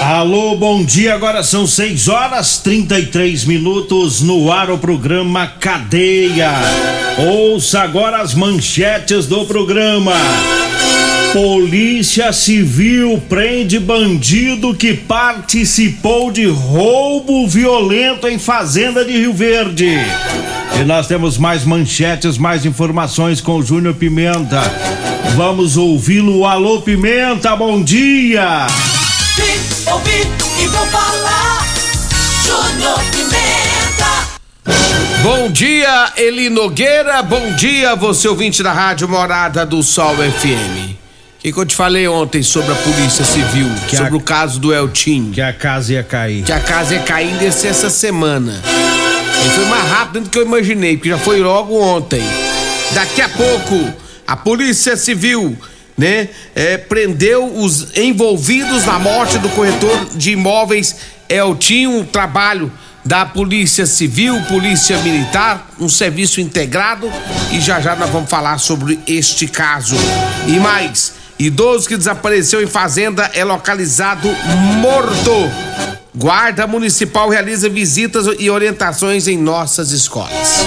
Alô, 0.00 0.56
bom 0.56 0.82
dia. 0.82 1.14
Agora 1.14 1.42
são 1.42 1.66
6 1.66 2.08
horas 2.08 2.56
33 2.58 3.44
minutos 3.44 4.22
no 4.22 4.50
ar 4.50 4.70
o 4.70 4.78
programa 4.78 5.46
Cadeia. 5.46 6.52
Ouça 7.18 7.82
agora 7.82 8.22
as 8.22 8.34
manchetes 8.34 9.26
do 9.26 9.44
programa. 9.44 10.14
Polícia 11.34 12.32
Civil 12.32 13.22
prende 13.28 13.78
bandido 13.78 14.74
que 14.74 14.94
participou 14.94 16.32
de 16.32 16.46
roubo 16.46 17.46
violento 17.46 18.26
em 18.26 18.38
fazenda 18.38 19.04
de 19.04 19.12
Rio 19.12 19.34
Verde. 19.34 19.98
E 20.80 20.84
nós 20.84 21.06
temos 21.08 21.36
mais 21.36 21.62
manchetes, 21.62 22.38
mais 22.38 22.64
informações 22.64 23.38
com 23.42 23.56
o 23.56 23.62
Júnior 23.62 23.94
Pimenta. 23.94 24.62
Vamos 25.36 25.76
ouvi-lo. 25.76 26.46
Alô, 26.46 26.80
Pimenta, 26.80 27.54
bom 27.54 27.82
dia. 27.82 28.66
Vi, 29.90 29.92
ouvi 29.92 30.28
e 30.62 30.66
vou 30.68 30.86
falar. 30.86 31.66
Júnior 32.44 32.98
Pimenta. 33.10 34.28
Bom 35.22 35.50
dia, 35.50 36.12
Eli 36.16 36.48
Nogueira. 36.48 37.22
Bom 37.22 37.52
dia, 37.54 37.94
você 37.96 38.28
ouvinte 38.28 38.62
da 38.62 38.72
Rádio 38.72 39.08
Morada 39.08 39.64
do 39.66 39.82
Sol 39.82 40.14
FM. 40.16 40.90
O 40.94 41.42
que, 41.42 41.52
que 41.52 41.58
eu 41.58 41.64
te 41.66 41.74
falei 41.74 42.06
ontem 42.06 42.42
sobre 42.42 42.72
a 42.72 42.74
Polícia 42.76 43.24
Civil, 43.24 43.66
Que 43.88 43.96
sobre 43.96 44.12
a- 44.14 44.16
o 44.16 44.20
caso 44.20 44.58
do 44.60 44.74
Eltim? 44.74 45.30
Que 45.32 45.40
a 45.40 45.52
casa 45.52 45.94
ia 45.94 46.02
cair. 46.02 46.44
Que 46.44 46.52
a 46.52 46.60
casa 46.60 46.94
ia 46.94 47.00
cair 47.00 47.30
ainda 47.30 47.44
esse- 47.46 47.66
essa 47.66 47.88
semana. 47.88 48.60
E 49.44 49.48
foi 49.50 49.64
mais 49.64 49.88
rápido 49.90 50.24
do 50.24 50.30
que 50.30 50.38
eu 50.38 50.44
imaginei, 50.44 50.96
porque 50.98 51.08
já 51.08 51.18
foi 51.18 51.40
logo 51.40 51.80
ontem. 51.80 52.22
Daqui 52.92 53.22
a 53.22 53.28
pouco, 53.28 53.90
a 54.26 54.36
Polícia 54.36 54.96
Civil, 54.98 55.56
né, 56.00 56.30
é, 56.54 56.78
prendeu 56.78 57.44
os 57.58 57.94
envolvidos 57.94 58.86
na 58.86 58.98
morte 58.98 59.36
do 59.36 59.50
corretor 59.50 60.06
de 60.14 60.30
imóveis 60.30 60.96
Eltim, 61.28 61.88
um 61.88 62.02
trabalho 62.02 62.72
da 63.04 63.26
Polícia 63.26 63.84
Civil, 63.84 64.40
Polícia 64.44 64.96
Militar, 65.02 65.68
um 65.78 65.90
serviço 65.90 66.40
integrado 66.40 67.12
e 67.52 67.60
já 67.60 67.82
já 67.82 67.94
nós 67.94 68.08
vamos 68.08 68.30
falar 68.30 68.56
sobre 68.56 68.98
este 69.06 69.46
caso. 69.46 69.94
E 70.46 70.58
mais, 70.58 71.12
idoso 71.38 71.86
que 71.86 71.98
desapareceu 71.98 72.62
em 72.62 72.66
fazenda 72.66 73.30
é 73.34 73.44
localizado 73.44 74.26
morto. 74.80 75.32
Guarda 76.14 76.66
Municipal 76.66 77.28
realiza 77.28 77.68
visitas 77.68 78.24
e 78.38 78.48
orientações 78.48 79.28
em 79.28 79.36
nossas 79.36 79.90
escolas. 79.90 80.66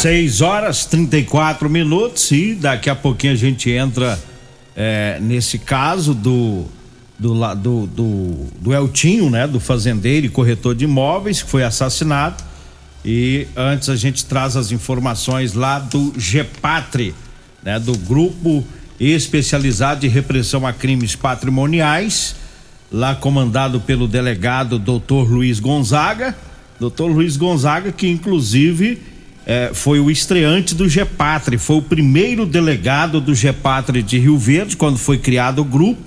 6 0.00 0.40
horas 0.40 0.86
34 0.86 1.68
minutos 1.68 2.30
e 2.30 2.54
daqui 2.54 2.88
a 2.88 2.94
pouquinho 2.94 3.34
a 3.34 3.36
gente 3.36 3.70
entra 3.70 4.18
é, 4.76 5.18
nesse 5.20 5.58
caso 5.58 6.14
do 6.14 6.66
do, 7.18 7.54
do, 7.54 7.86
do, 7.86 8.46
do 8.60 8.74
Eltinho, 8.74 9.30
né? 9.30 9.46
Do 9.46 9.58
fazendeiro 9.58 10.26
e 10.26 10.28
corretor 10.28 10.74
de 10.74 10.84
imóveis 10.84 11.42
que 11.42 11.48
foi 11.48 11.64
assassinado. 11.64 12.44
E 13.04 13.46
antes 13.56 13.88
a 13.88 13.96
gente 13.96 14.24
traz 14.24 14.56
as 14.56 14.70
informações 14.70 15.54
lá 15.54 15.78
do 15.78 16.12
GEPATRE, 16.18 17.14
né? 17.62 17.78
Do 17.78 17.96
Grupo 17.96 18.62
Especializado 18.98 20.00
de 20.00 20.08
Repressão 20.08 20.66
a 20.66 20.72
Crimes 20.72 21.14
Patrimoniais, 21.14 22.34
lá 22.90 23.14
comandado 23.14 23.80
pelo 23.80 24.08
delegado 24.08 24.78
Dr. 24.78 25.30
Luiz 25.30 25.60
Gonzaga. 25.60 26.36
Dr. 26.78 27.04
Luiz 27.04 27.36
Gonzaga, 27.36 27.92
que 27.92 28.08
inclusive 28.08 29.02
eh, 29.46 29.70
foi 29.72 30.00
o 30.00 30.10
estreante 30.10 30.74
do 30.74 30.88
GEPATRE, 30.88 31.56
foi 31.56 31.76
o 31.76 31.82
primeiro 31.82 32.44
delegado 32.44 33.20
do 33.20 33.34
GEPATRE 33.34 34.02
de 34.02 34.18
Rio 34.18 34.36
Verde, 34.36 34.76
quando 34.76 34.98
foi 34.98 35.18
criado 35.18 35.60
o 35.60 35.64
grupo. 35.64 36.02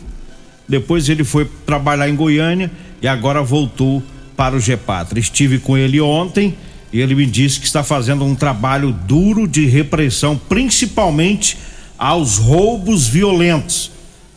Depois 0.67 1.07
ele 1.07 1.23
foi 1.23 1.49
trabalhar 1.65 2.09
em 2.09 2.15
Goiânia 2.15 2.69
e 3.01 3.07
agora 3.07 3.41
voltou 3.41 4.03
para 4.35 4.55
o 4.55 4.59
GEPATRE. 4.59 5.19
Estive 5.19 5.57
com 5.57 5.77
ele 5.77 6.01
ontem 6.01 6.55
e 6.91 6.99
ele 6.99 7.15
me 7.15 7.25
disse 7.25 7.59
que 7.59 7.65
está 7.65 7.83
fazendo 7.83 8.25
um 8.25 8.35
trabalho 8.35 8.91
duro 8.91 9.47
de 9.47 9.65
repressão, 9.65 10.37
principalmente 10.37 11.57
aos 11.97 12.37
roubos 12.37 13.07
violentos. 13.07 13.91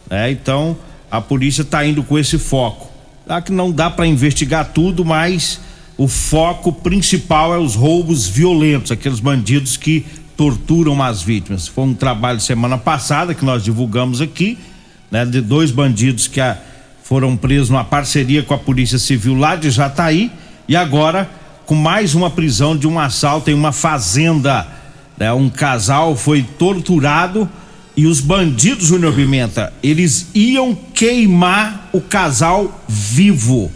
né? 0.09 0.31
Então 0.31 0.77
a 1.11 1.21
polícia 1.21 1.62
está 1.62 1.85
indo 1.85 2.03
com 2.03 2.19
esse 2.19 2.39
foco. 2.39 2.91
Tá 3.27 3.43
que 3.43 3.53
não 3.53 3.71
dá 3.71 3.91
para 3.91 4.07
investigar 4.07 4.73
tudo, 4.73 5.05
mas 5.05 5.61
o 6.03 6.09
foco 6.09 6.73
principal 6.73 7.55
é 7.55 7.59
os 7.59 7.77
roubos 7.77 8.27
violentos, 8.27 8.91
aqueles 8.91 9.21
bandidos 9.21 9.77
que 9.77 10.05
torturam 10.37 11.01
as 11.01 11.23
vítimas. 11.23 11.69
Foi 11.69 11.85
um 11.85 11.95
trabalho 11.95 12.41
semana 12.41 12.77
passada 12.77 13.35
que 13.35 13.45
nós 13.45 13.63
divulgamos 13.63 14.21
aqui, 14.21 14.59
né, 15.12 15.25
de 15.25 15.41
dois 15.41 15.71
bandidos 15.71 16.27
que 16.27 16.41
ah, 16.41 16.59
foram 17.05 17.37
presos 17.37 17.71
numa 17.71 17.85
parceria 17.85 18.43
com 18.43 18.53
a 18.53 18.59
Polícia 18.59 18.99
Civil 18.99 19.37
lá 19.37 19.55
de 19.55 19.71
Jataí 19.71 20.33
e 20.67 20.75
agora 20.75 21.31
com 21.67 21.77
mais 21.77 22.17
uma 22.17 22.31
prisão 22.31 22.77
de 22.77 22.89
um 22.89 22.99
assalto 22.99 23.49
em 23.49 23.55
uma 23.55 23.71
fazenda. 23.71 24.67
né? 25.17 25.33
Um 25.33 25.49
casal 25.49 26.17
foi 26.17 26.43
torturado 26.43 27.49
e 27.97 28.07
os 28.07 28.19
bandidos, 28.19 28.89
Júnior 28.89 29.15
Pimenta, 29.15 29.73
eles 29.81 30.27
iam 30.35 30.75
queimar 30.75 31.91
o 31.93 32.01
casal 32.01 32.83
vivo. 32.89 33.71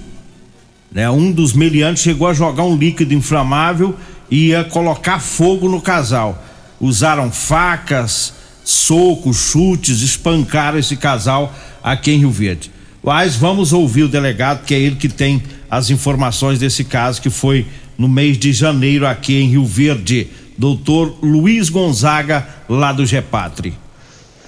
Né? 0.96 1.10
Um 1.10 1.30
dos 1.30 1.52
meliantes 1.52 2.02
chegou 2.02 2.26
a 2.26 2.32
jogar 2.32 2.64
um 2.64 2.74
líquido 2.74 3.12
inflamável 3.12 3.94
e 4.30 4.46
ia 4.46 4.64
colocar 4.64 5.20
fogo 5.20 5.68
no 5.68 5.78
casal. 5.78 6.42
Usaram 6.80 7.30
facas, 7.30 8.32
socos, 8.64 9.36
chutes, 9.36 10.00
espancaram 10.00 10.78
esse 10.78 10.96
casal 10.96 11.52
aqui 11.84 12.12
em 12.12 12.20
Rio 12.20 12.30
Verde. 12.30 12.70
Mas 13.02 13.36
vamos 13.36 13.74
ouvir 13.74 14.04
o 14.04 14.08
delegado, 14.08 14.64
que 14.64 14.74
é 14.74 14.78
ele 14.78 14.96
que 14.96 15.10
tem 15.10 15.42
as 15.70 15.90
informações 15.90 16.58
desse 16.58 16.82
caso 16.82 17.20
que 17.20 17.28
foi 17.28 17.66
no 17.98 18.08
mês 18.08 18.38
de 18.38 18.50
janeiro 18.54 19.06
aqui 19.06 19.36
em 19.38 19.50
Rio 19.50 19.66
Verde. 19.66 20.28
Doutor 20.56 21.14
Luiz 21.22 21.68
Gonzaga, 21.68 22.48
lá 22.70 22.90
do 22.94 23.04
GEPATRE. 23.04 23.74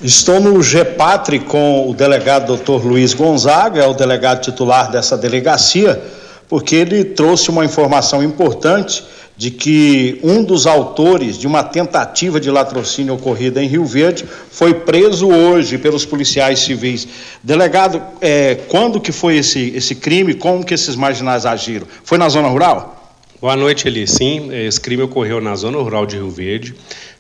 Estou 0.01 0.41
no 0.41 0.63
GEPATRE 0.63 1.41
com 1.41 1.91
o 1.91 1.93
delegado 1.93 2.57
Dr. 2.57 2.87
Luiz 2.87 3.13
Gonzaga, 3.13 3.83
é 3.83 3.87
o 3.87 3.93
delegado 3.93 4.41
titular 4.41 4.91
dessa 4.91 5.19
delegacia, 5.19 6.03
porque 6.49 6.77
ele 6.77 7.05
trouxe 7.05 7.51
uma 7.51 7.65
informação 7.65 8.23
importante 8.23 9.05
de 9.39 9.53
que 9.53 10.19
um 10.25 10.43
dos 10.43 10.67
autores 10.67 11.39
de 11.39 11.47
uma 11.47 11.63
tentativa 11.63 12.41
de 12.41 12.51
latrocínio 12.51 13.15
ocorrida 13.15 13.63
em 13.63 13.69
Rio 13.69 13.85
Verde 13.85 14.25
foi 14.51 14.75
preso 14.75 15.29
hoje 15.29 15.79
pelos 15.79 16.05
policiais 16.05 16.59
civis. 16.59 17.07
Delegado, 17.41 18.03
é, 18.21 18.57
quando 18.67 19.01
que 19.01 19.13
foi 19.13 19.37
esse, 19.37 19.73
esse 19.77 19.95
crime? 19.95 20.35
Como 20.35 20.65
que 20.65 20.75
esses 20.75 20.97
marginais 20.97 21.47
agiram? 21.47 21.87
Foi 22.03 22.19
na 22.19 22.29
zona 22.29 22.49
rural? 22.49 22.97
Boa 23.41 23.55
noite, 23.55 23.87
Eli. 23.87 24.09
Sim, 24.09 24.53
esse 24.53 24.81
crime 24.81 25.05
ocorreu 25.05 25.41
na 25.41 25.55
zona 25.55 25.79
rural 25.79 26.05
de 26.05 26.17
Rio 26.17 26.29
Verde. 26.29 26.75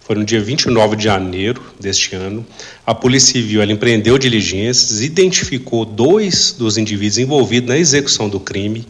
Foi 0.08 0.16
no 0.16 0.24
dia 0.24 0.40
29 0.40 0.96
de 0.96 1.04
janeiro 1.04 1.62
deste 1.78 2.16
ano. 2.16 2.44
A 2.86 2.94
Polícia 2.94 3.34
Civil 3.34 3.62
empreendeu 3.64 4.16
diligências, 4.16 5.02
identificou 5.02 5.84
dois 5.84 6.50
dos 6.58 6.78
indivíduos 6.78 7.18
envolvidos 7.18 7.68
na 7.68 7.76
execução 7.76 8.26
do 8.26 8.40
crime. 8.40 8.86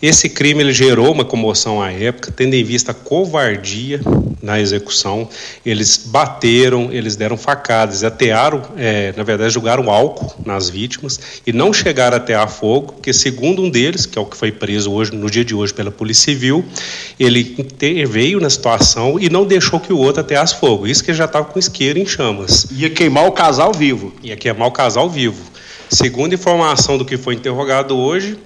Esse 0.00 0.28
crime 0.28 0.62
ele 0.62 0.72
gerou 0.72 1.12
uma 1.12 1.24
comoção 1.24 1.82
à 1.82 1.90
época, 1.92 2.32
tendo 2.34 2.54
em 2.54 2.62
vista 2.62 2.92
a 2.92 2.94
covardia 2.94 4.00
na 4.40 4.60
execução. 4.60 5.28
Eles 5.66 5.96
bateram, 6.06 6.92
eles 6.92 7.16
deram 7.16 7.36
facadas, 7.36 8.04
atearam, 8.04 8.62
é, 8.76 9.12
na 9.16 9.24
verdade, 9.24 9.52
jogaram 9.52 9.90
álcool 9.90 10.34
nas 10.46 10.68
vítimas 10.68 11.18
e 11.44 11.52
não 11.52 11.72
chegaram 11.72 12.16
a 12.16 12.18
atear 12.18 12.48
fogo, 12.48 12.92
porque 12.92 13.12
segundo 13.12 13.62
um 13.62 13.68
deles, 13.68 14.06
que 14.06 14.18
é 14.18 14.22
o 14.22 14.26
que 14.26 14.36
foi 14.36 14.52
preso 14.52 14.92
hoje, 14.92 15.14
no 15.14 15.28
dia 15.28 15.44
de 15.44 15.54
hoje 15.54 15.74
pela 15.74 15.90
Polícia 15.90 16.26
Civil, 16.26 16.64
ele 17.18 17.56
interveio 17.58 18.40
na 18.40 18.50
situação 18.50 19.18
e 19.18 19.28
não 19.28 19.44
deixou 19.44 19.80
que 19.80 19.92
o 19.92 19.98
outro 19.98 20.20
ateasse 20.20 20.54
fogo. 20.56 20.86
Isso 20.86 21.02
que 21.02 21.12
já 21.12 21.24
estava 21.24 21.46
com 21.46 21.58
isqueiro 21.58 21.98
em 21.98 22.06
chamas. 22.06 22.66
Ia 22.70 22.90
queimar 22.90 23.26
o 23.26 23.32
casal 23.32 23.72
vivo. 23.72 24.12
Ia 24.22 24.36
queimar 24.36 24.68
o 24.68 24.72
casal 24.72 25.10
vivo. 25.10 25.42
Segundo 25.90 26.34
informação 26.34 26.98
do 26.98 27.04
que 27.04 27.16
foi 27.16 27.34
interrogado 27.34 27.96
hoje, 27.96 28.36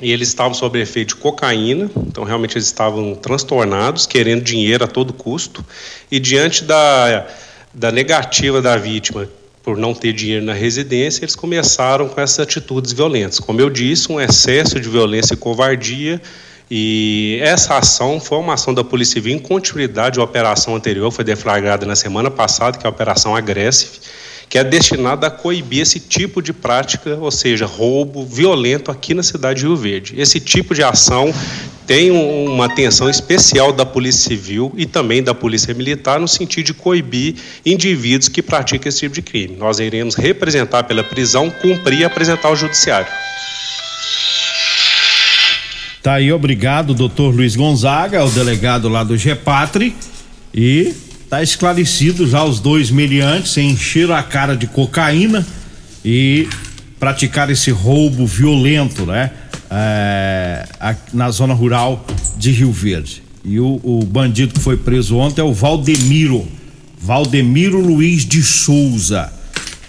e 0.00 0.12
eles 0.12 0.28
estavam 0.28 0.54
sob 0.54 0.80
efeito 0.80 1.08
de 1.08 1.16
cocaína, 1.16 1.90
então 2.06 2.24
realmente 2.24 2.56
eles 2.56 2.66
estavam 2.66 3.14
transtornados, 3.14 4.06
querendo 4.06 4.42
dinheiro 4.42 4.84
a 4.84 4.86
todo 4.86 5.12
custo, 5.12 5.64
e 6.10 6.20
diante 6.20 6.64
da, 6.64 7.26
da 7.74 7.90
negativa 7.90 8.62
da 8.62 8.76
vítima 8.76 9.28
por 9.62 9.76
não 9.76 9.92
ter 9.92 10.12
dinheiro 10.12 10.44
na 10.44 10.54
residência, 10.54 11.24
eles 11.24 11.36
começaram 11.36 12.08
com 12.08 12.20
essas 12.20 12.38
atitudes 12.38 12.92
violentas. 12.92 13.38
Como 13.38 13.60
eu 13.60 13.68
disse, 13.68 14.10
um 14.10 14.18
excesso 14.18 14.80
de 14.80 14.88
violência 14.88 15.34
e 15.34 15.36
covardia, 15.36 16.22
e 16.70 17.38
essa 17.42 17.76
ação 17.76 18.20
foi 18.20 18.38
uma 18.38 18.54
ação 18.54 18.72
da 18.72 18.84
Polícia 18.84 19.14
Civil 19.14 19.34
em 19.34 19.38
continuidade 19.38 20.20
à 20.20 20.22
operação 20.22 20.76
anterior, 20.76 21.10
foi 21.10 21.24
deflagrada 21.24 21.84
na 21.84 21.96
semana 21.96 22.30
passada, 22.30 22.78
que 22.78 22.86
é 22.86 22.88
a 22.88 22.90
Operação 22.90 23.34
Agressive, 23.34 23.98
que 24.48 24.58
é 24.58 24.64
destinada 24.64 25.26
a 25.26 25.30
coibir 25.30 25.82
esse 25.82 26.00
tipo 26.00 26.40
de 26.40 26.52
prática, 26.52 27.16
ou 27.16 27.30
seja, 27.30 27.66
roubo 27.66 28.24
violento 28.24 28.90
aqui 28.90 29.12
na 29.12 29.22
cidade 29.22 29.60
de 29.60 29.66
Rio 29.66 29.76
Verde. 29.76 30.14
Esse 30.16 30.40
tipo 30.40 30.74
de 30.74 30.82
ação 30.82 31.32
tem 31.86 32.10
uma 32.10 32.66
atenção 32.66 33.08
especial 33.08 33.72
da 33.72 33.84
Polícia 33.84 34.28
Civil 34.28 34.72
e 34.76 34.86
também 34.86 35.22
da 35.22 35.34
Polícia 35.34 35.72
Militar 35.74 36.18
no 36.20 36.28
sentido 36.28 36.66
de 36.66 36.74
coibir 36.74 37.34
indivíduos 37.64 38.28
que 38.28 38.42
praticam 38.42 38.88
esse 38.88 39.00
tipo 39.00 39.14
de 39.14 39.22
crime. 39.22 39.56
Nós 39.56 39.78
iremos 39.78 40.14
representar 40.14 40.84
pela 40.84 41.02
prisão, 41.02 41.50
cumprir 41.50 42.00
e 42.00 42.04
apresentar 42.04 42.48
ao 42.48 42.56
Judiciário. 42.56 43.08
Tá 46.02 46.14
aí, 46.14 46.32
obrigado, 46.32 46.94
doutor 46.94 47.34
Luiz 47.34 47.56
Gonzaga, 47.56 48.24
o 48.24 48.30
delegado 48.30 48.88
lá 48.88 49.02
do 49.02 49.16
GEPATRI. 49.16 49.94
E 50.54 50.94
tá 51.28 51.42
esclarecido 51.42 52.28
já 52.28 52.42
os 52.44 52.60
dois 52.60 52.90
meliantes 52.90 53.56
encheram 53.56 54.14
a 54.14 54.22
cara 54.22 54.56
de 54.56 54.66
cocaína 54.66 55.46
e 56.04 56.48
praticar 56.98 57.50
esse 57.50 57.70
roubo 57.70 58.26
violento, 58.26 59.04
né? 59.06 59.30
É, 59.70 60.66
na 61.12 61.30
zona 61.30 61.52
rural 61.52 62.06
de 62.38 62.50
Rio 62.50 62.72
Verde. 62.72 63.22
E 63.44 63.60
o, 63.60 63.80
o, 63.82 64.04
bandido 64.04 64.54
que 64.54 64.60
foi 64.60 64.76
preso 64.76 65.16
ontem 65.16 65.40
é 65.40 65.44
o 65.44 65.52
Valdemiro, 65.52 66.48
Valdemiro 66.98 67.78
Luiz 67.78 68.24
de 68.24 68.42
Souza. 68.42 69.32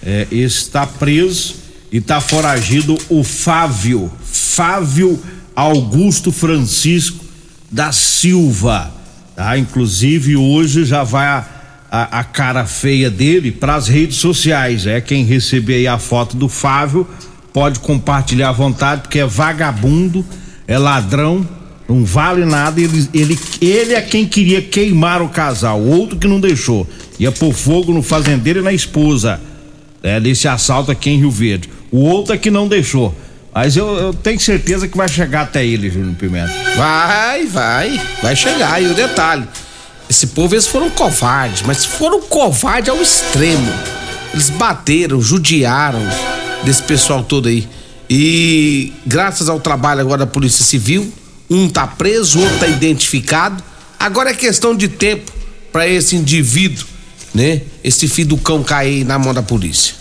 É, 0.03 0.27
está 0.31 0.85
preso 0.85 1.55
e 1.91 1.97
está 1.97 2.21
foragido 2.21 2.97
o 3.09 3.23
Fávio, 3.23 4.11
Fávio 4.23 5.19
Augusto 5.55 6.31
Francisco 6.31 7.25
da 7.71 7.91
Silva. 7.91 8.98
Tá? 9.39 9.57
Inclusive 9.57 10.35
hoje 10.35 10.83
já 10.83 11.01
vai 11.05 11.25
a, 11.25 11.45
a, 11.89 12.19
a 12.19 12.23
cara 12.25 12.65
feia 12.65 13.09
dele 13.09 13.53
para 13.53 13.75
as 13.75 13.87
redes 13.87 14.17
sociais. 14.17 14.85
É 14.85 14.99
quem 14.99 15.23
receber 15.23 15.87
a 15.87 15.97
foto 15.97 16.35
do 16.35 16.49
Fávio 16.49 17.07
pode 17.53 17.79
compartilhar 17.79 18.49
à 18.49 18.51
vontade, 18.51 19.03
porque 19.03 19.19
é 19.19 19.25
vagabundo, 19.25 20.25
é 20.67 20.77
ladrão, 20.77 21.47
não 21.87 22.03
vale 22.03 22.43
nada. 22.43 22.81
Ele, 22.81 23.07
ele, 23.13 23.39
ele 23.61 23.93
é 23.93 24.01
quem 24.01 24.27
queria 24.27 24.61
queimar 24.61 25.21
o 25.21 25.29
casal, 25.29 25.79
o 25.79 25.87
outro 25.87 26.17
que 26.17 26.27
não 26.27 26.41
deixou. 26.41 26.85
Ia 27.17 27.31
pôr 27.31 27.53
fogo 27.53 27.93
no 27.93 28.03
fazendeiro 28.03 28.59
e 28.59 28.63
na 28.63 28.73
esposa. 28.73 29.39
É, 30.03 30.19
desse 30.19 30.49
assalto 30.49 30.91
aqui 30.91 31.11
em 31.11 31.17
Rio 31.17 31.31
Verde. 31.31 31.69
O 31.89 31.99
outro 31.99 32.33
é 32.33 32.37
que 32.37 32.51
não 32.51 32.67
deixou. 32.67 33.15
Mas 33.53 33.75
eu, 33.75 33.87
eu, 33.97 34.13
tenho 34.13 34.39
certeza 34.39 34.87
que 34.87 34.95
vai 34.95 35.07
chegar 35.07 35.41
até 35.41 35.65
ele, 35.65 35.89
Júnior 35.89 36.15
Pimenta. 36.15 36.53
Vai, 36.75 37.45
vai. 37.47 38.01
Vai 38.21 38.35
chegar. 38.35 38.81
E 38.81 38.87
o 38.87 38.93
detalhe: 38.93 39.47
esse 40.09 40.27
povo, 40.27 40.53
eles 40.53 40.67
foram 40.67 40.89
covardes, 40.89 41.63
mas 41.63 41.83
foram 41.83 42.21
covardes 42.21 42.89
ao 42.89 43.01
extremo. 43.01 43.71
Eles 44.33 44.49
bateram, 44.49 45.21
judiaram 45.21 46.01
desse 46.63 46.83
pessoal 46.83 47.23
todo 47.23 47.49
aí. 47.49 47.67
E 48.09 48.93
graças 49.05 49.49
ao 49.49 49.59
trabalho 49.59 50.01
agora 50.01 50.19
da 50.19 50.27
Polícia 50.27 50.63
Civil, 50.63 51.11
um 51.49 51.67
tá 51.67 51.85
preso, 51.85 52.39
outro 52.39 52.59
tá 52.59 52.67
identificado. 52.67 53.63
Agora 53.99 54.29
é 54.29 54.33
questão 54.33 54.75
de 54.75 54.87
tempo 54.87 55.31
para 55.71 55.87
esse 55.87 56.15
indivíduo, 56.15 56.85
né? 57.33 57.61
Esse 57.83 58.07
filho 58.07 58.29
do 58.29 58.37
cão 58.37 58.63
cair 58.63 59.03
na 59.03 59.19
mão 59.19 59.33
da 59.33 59.41
polícia. 59.41 59.98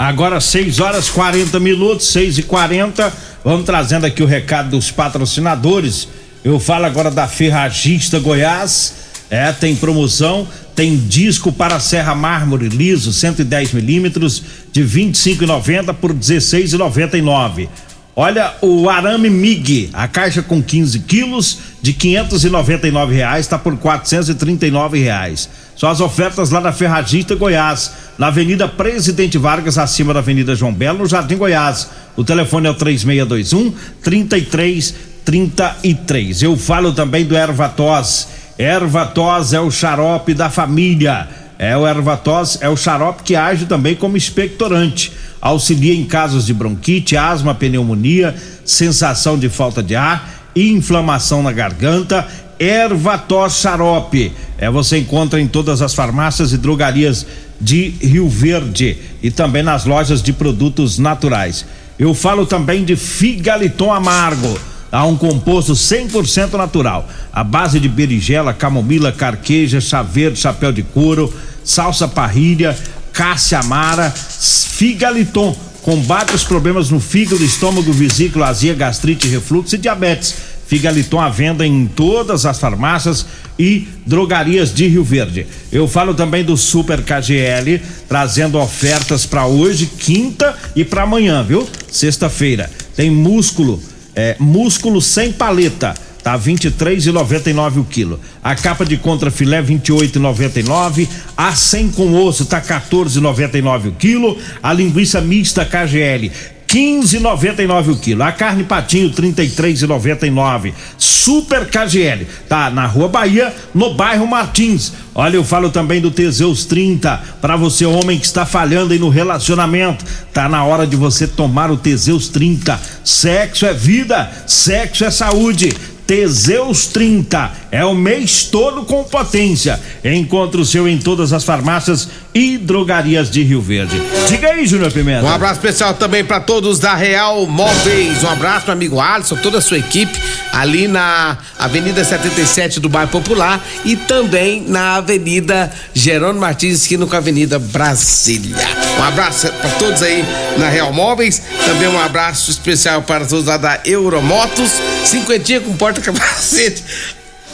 Agora 0.00 0.40
6 0.40 0.80
horas 0.80 1.10
40 1.10 1.60
minutos, 1.60 2.06
6 2.08 2.38
e 2.38 2.42
40 2.42 3.12
Vamos 3.42 3.64
trazendo 3.64 4.04
aqui 4.04 4.22
o 4.22 4.26
recado 4.26 4.70
dos 4.70 4.90
patrocinadores. 4.90 6.08
Eu 6.44 6.60
falo 6.60 6.84
agora 6.84 7.10
da 7.10 7.26
Ferragista 7.26 8.18
Goiás. 8.18 8.94
É, 9.30 9.50
tem 9.52 9.76
promoção, 9.76 10.46
tem 10.74 10.96
disco 10.96 11.52
para 11.52 11.80
Serra 11.80 12.14
Mármore 12.14 12.68
liso 12.68 13.12
110 13.12 13.72
milímetros 13.72 14.42
de 14.72 14.82
25,90 14.82 15.94
por 15.94 16.12
16,99. 16.12 17.68
Olha 18.14 18.54
o 18.60 18.90
arame 18.90 19.30
MIG, 19.30 19.90
a 19.92 20.08
caixa 20.08 20.42
com 20.42 20.60
15 20.60 20.98
quilos 21.00 21.58
de 21.80 21.92
599 21.92 23.14
reais 23.14 23.46
está 23.46 23.58
por 23.58 23.76
439 23.78 24.98
reais. 24.98 25.48
São 25.80 25.88
as 25.88 26.02
ofertas 26.02 26.50
lá 26.50 26.60
na 26.60 26.72
Ferragista 26.72 27.34
Goiás, 27.34 27.92
na 28.18 28.26
Avenida 28.26 28.68
Presidente 28.68 29.38
Vargas, 29.38 29.78
acima 29.78 30.12
da 30.12 30.20
Avenida 30.20 30.54
João 30.54 30.74
Belo, 30.74 30.98
no 30.98 31.06
Jardim 31.06 31.38
Goiás. 31.38 31.88
O 32.14 32.22
telefone 32.22 32.66
é 32.66 32.70
o 32.70 32.74
3621 32.74 33.72
3333. 34.02 36.42
Eu 36.42 36.54
falo 36.58 36.92
também 36.92 37.24
do 37.24 37.34
Ervatos. 37.34 38.28
Ervatos 38.58 39.54
é 39.54 39.60
o 39.60 39.70
xarope 39.70 40.34
da 40.34 40.50
família. 40.50 41.26
É 41.58 41.74
o 41.74 41.88
Ervatos, 41.88 42.58
é 42.60 42.68
o 42.68 42.76
xarope 42.76 43.22
que 43.22 43.34
age 43.34 43.64
também 43.64 43.96
como 43.96 44.18
expectorante. 44.18 45.10
Auxilia 45.40 45.94
em 45.94 46.04
casos 46.04 46.44
de 46.44 46.52
bronquite, 46.52 47.16
asma, 47.16 47.54
pneumonia, 47.54 48.36
sensação 48.66 49.38
de 49.38 49.48
falta 49.48 49.82
de 49.82 49.96
ar, 49.96 50.28
inflamação 50.54 51.42
na 51.42 51.52
garganta 51.52 52.28
Ervatos 52.60 53.54
Xarope. 53.54 54.30
É, 54.58 54.70
você 54.70 54.98
encontra 54.98 55.40
em 55.40 55.48
todas 55.48 55.80
as 55.80 55.94
farmácias 55.94 56.52
e 56.52 56.58
drogarias 56.58 57.26
de 57.58 57.88
Rio 58.02 58.28
Verde 58.28 58.98
e 59.22 59.30
também 59.30 59.62
nas 59.62 59.86
lojas 59.86 60.22
de 60.22 60.30
produtos 60.30 60.98
naturais. 60.98 61.64
Eu 61.98 62.12
falo 62.12 62.44
também 62.44 62.84
de 62.84 62.96
Figaliton 62.96 63.90
Amargo. 63.90 64.58
Há 64.92 65.06
um 65.06 65.16
composto 65.16 65.72
100% 65.72 66.54
natural, 66.54 67.08
a 67.32 67.44
base 67.44 67.78
de 67.78 67.88
berinjela, 67.88 68.52
camomila, 68.52 69.12
carqueja, 69.12 69.80
chá 69.80 70.02
verde, 70.02 70.40
chapéu 70.40 70.72
de 70.72 70.82
couro, 70.82 71.32
salsa 71.62 72.08
parrilha, 72.08 72.76
cássia 73.12 73.60
amara, 73.60 74.10
Figaliton 74.10 75.56
combate 75.82 76.34
os 76.34 76.44
problemas 76.44 76.90
no 76.90 77.00
fígado, 77.00 77.42
estômago, 77.44 77.92
vesícula, 77.92 78.48
azia, 78.48 78.74
gastrite, 78.74 79.28
refluxo 79.28 79.76
e 79.76 79.78
diabetes 79.78 80.49
Figaliton 80.70 81.18
à 81.18 81.28
venda 81.28 81.66
em 81.66 81.84
todas 81.84 82.46
as 82.46 82.60
farmácias 82.60 83.26
e 83.58 83.88
drogarias 84.06 84.72
de 84.72 84.86
Rio 84.86 85.02
Verde. 85.02 85.44
Eu 85.72 85.88
falo 85.88 86.14
também 86.14 86.44
do 86.44 86.56
Super 86.56 87.02
KGL, 87.02 87.82
trazendo 88.08 88.56
ofertas 88.56 89.26
para 89.26 89.46
hoje, 89.46 89.86
quinta 89.86 90.56
e 90.76 90.84
para 90.84 91.02
amanhã, 91.02 91.42
viu? 91.42 91.68
Sexta-feira. 91.90 92.70
Tem 92.94 93.10
músculo, 93.10 93.82
é, 94.14 94.36
músculo 94.38 95.02
sem 95.02 95.32
paleta 95.32 95.92
tá 96.22 96.38
23,99 96.38 97.78
o 97.78 97.84
quilo. 97.84 98.20
A 98.44 98.54
capa 98.54 98.84
de 98.84 98.96
contra 98.96 99.30
filé 99.30 99.60
28,99, 99.60 101.08
a 101.36 101.52
100 101.52 101.88
com 101.88 102.14
osso 102.14 102.44
tá 102.44 102.60
14,99 102.60 103.88
o 103.88 103.92
quilo, 103.92 104.38
a 104.62 104.72
linguiça 104.72 105.20
mista 105.20 105.64
KGL 105.64 106.30
15,99 106.70 107.88
o 107.88 107.96
quilo. 107.96 108.22
A 108.22 108.30
carne 108.30 108.62
patinho 108.62 109.10
33,99. 109.10 110.72
Super 110.96 111.66
KGL. 111.66 112.26
Tá 112.48 112.70
na 112.70 112.86
Rua 112.86 113.08
Bahia, 113.08 113.52
no 113.74 113.94
bairro 113.94 114.26
Martins. 114.26 114.92
Olha, 115.12 115.34
eu 115.34 115.42
falo 115.42 115.70
também 115.70 116.00
do 116.00 116.12
Teseus 116.12 116.64
30 116.64 117.20
para 117.40 117.56
você 117.56 117.84
homem 117.84 118.18
que 118.18 118.24
está 118.24 118.46
falhando 118.46 118.92
aí 118.92 119.00
no 119.00 119.08
relacionamento. 119.08 120.04
Tá 120.32 120.48
na 120.48 120.64
hora 120.64 120.86
de 120.86 120.94
você 120.94 121.26
tomar 121.26 121.72
o 121.72 121.76
Teseus 121.76 122.28
30. 122.28 122.80
Sexo 123.02 123.66
é 123.66 123.74
vida, 123.74 124.30
sexo 124.46 125.04
é 125.04 125.10
saúde. 125.10 125.70
Teseus 126.06 126.86
30. 126.88 127.52
É 127.70 127.84
o 127.84 127.94
mês 127.94 128.44
todo 128.44 128.84
com 128.84 129.04
potência. 129.04 129.80
Encontre 130.04 130.60
o 130.60 130.64
seu 130.64 130.88
em 130.88 130.98
todas 130.98 131.32
as 131.32 131.44
farmácias 131.44 132.08
e 132.34 132.56
drogarias 132.58 133.30
de 133.30 133.42
Rio 133.42 133.60
Verde. 133.60 134.00
Diga 134.28 134.48
aí, 134.48 134.66
Júnior 134.66 134.92
Pimenta. 134.92 135.24
Um 135.24 135.28
abraço 135.28 135.54
especial 135.54 135.94
também 135.94 136.24
para 136.24 136.40
todos 136.40 136.78
da 136.78 136.94
Real 136.94 137.46
Móveis. 137.46 138.22
Um 138.22 138.28
abraço 138.28 138.66
meu 138.66 138.72
amigo 138.74 139.00
Alisson, 139.00 139.36
toda 139.36 139.58
a 139.58 139.60
sua 139.60 139.78
equipe 139.78 140.18
ali 140.52 140.88
na 140.88 141.38
Avenida 141.58 142.04
77 142.04 142.80
do 142.80 142.88
Bairro 142.88 143.10
Popular 143.10 143.64
e 143.84 143.96
também 143.96 144.64
na 144.66 144.96
Avenida 144.96 145.70
Jerônimo 145.94 146.40
Martins, 146.40 146.80
esquina 146.80 147.06
com 147.06 147.14
a 147.14 147.18
Avenida 147.18 147.58
Brasília. 147.58 148.56
Um 148.98 149.02
abraço 149.02 149.48
para 149.48 149.70
todos 149.70 150.02
aí 150.02 150.24
na 150.58 150.68
Real 150.68 150.92
Móveis. 150.92 151.42
Também 151.64 151.88
um 151.88 152.00
abraço 152.00 152.50
especial 152.50 153.02
para 153.02 153.24
todos 153.24 153.46
lá 153.46 153.56
da 153.56 153.80
Euromotos. 153.84 154.70
Cinquentinha 155.04 155.60
com 155.60 155.76
porta-capacete. 155.76 156.82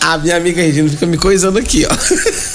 A 0.01 0.19
minha 0.19 0.37
amiga 0.37 0.63
Regina 0.63 0.89
fica 0.89 1.07
me 1.07 1.17
coisando 1.17 1.59
aqui, 1.59 1.87
ó. 1.91 1.97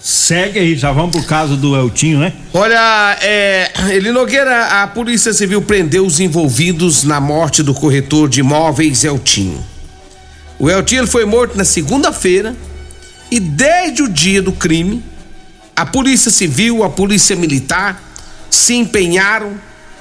Segue 0.00 0.58
aí, 0.58 0.76
já 0.76 0.92
vamos 0.92 1.10
pro 1.10 1.22
caso 1.24 1.56
do 1.56 1.76
Eltinho, 1.76 2.20
né? 2.20 2.32
Olha, 2.54 3.18
é, 3.20 3.70
Eli 3.90 4.10
Nogueira, 4.10 4.82
a 4.82 4.86
Polícia 4.86 5.32
Civil 5.32 5.60
prendeu 5.60 6.06
os 6.06 6.18
envolvidos 6.20 7.04
na 7.04 7.20
morte 7.20 7.62
do 7.62 7.74
corretor 7.74 8.26
de 8.26 8.40
imóveis 8.40 9.04
Eltinho. 9.04 9.62
O 10.58 10.70
Eltinho 10.70 11.06
foi 11.06 11.26
morto 11.26 11.56
na 11.56 11.64
segunda-feira 11.64 12.56
e 13.30 13.38
desde 13.38 14.02
o 14.02 14.08
dia 14.08 14.40
do 14.40 14.52
crime, 14.52 15.02
a 15.76 15.84
Polícia 15.84 16.30
Civil, 16.30 16.82
a 16.82 16.88
Polícia 16.88 17.36
Militar 17.36 18.02
se 18.48 18.74
empenharam 18.74 19.54